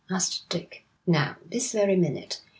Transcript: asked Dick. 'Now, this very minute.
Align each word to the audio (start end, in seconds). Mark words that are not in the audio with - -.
asked 0.09 0.49
Dick. 0.49 0.83
'Now, 1.05 1.35
this 1.47 1.71
very 1.73 1.95
minute. 1.95 2.41